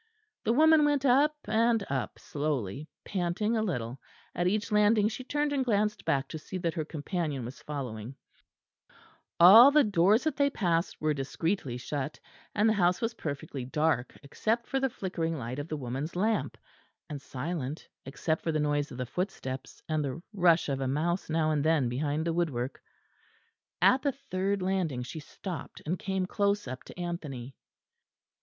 [0.45, 4.01] The woman went up and up, slowly, panting a little;
[4.33, 8.15] at each landing she turned and glanced back to see that her companion was following:
[9.39, 12.19] all the doors that they passed were discreetly shut;
[12.55, 16.57] and the house was perfectly dark except for the flickering light of the woman's lamp,
[17.07, 21.29] and silent except for the noise of the footsteps and the rush of a mouse
[21.29, 22.81] now and then behind the woodwork.
[23.83, 27.55] At the third landing she stopped, and came close up to Anthony.